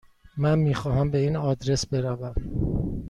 من 0.37 0.59
میخواهم 0.59 1.11
به 1.11 1.17
این 1.17 1.35
آدرس 1.35 1.85
بروم. 1.85 2.35